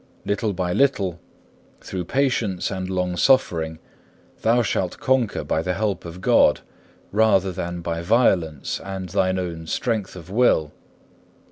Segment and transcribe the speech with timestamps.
[0.25, 1.19] Little by little,
[1.79, 3.77] through patience and longsuffering,
[4.41, 6.61] thou shalt conquer by the help of God,
[7.11, 10.71] rather than by violence and thine own strength of will.